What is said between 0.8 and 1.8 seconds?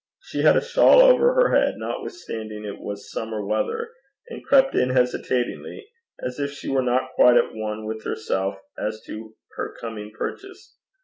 over her head,